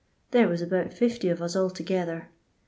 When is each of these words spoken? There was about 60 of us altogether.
There 0.31 0.47
was 0.47 0.63
about 0.63 0.93
60 0.93 1.29
of 1.29 1.43
us 1.43 1.55
altogether. 1.55 2.29